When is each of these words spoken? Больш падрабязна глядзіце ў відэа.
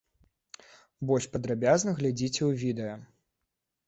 Больш 1.11 1.27
падрабязна 1.35 1.93
глядзіце 1.99 2.39
ў 2.39 2.51
відэа. 2.63 2.95